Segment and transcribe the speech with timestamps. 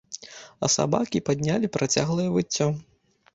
[0.67, 2.67] А сабакі паднялі працяглае выццё.